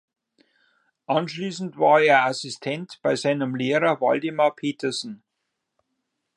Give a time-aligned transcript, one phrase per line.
[1.05, 5.21] Anschließend war er Assistent bei seinem Lehrer Waldemar Petersen.